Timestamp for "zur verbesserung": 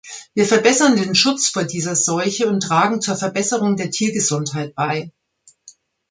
3.01-3.75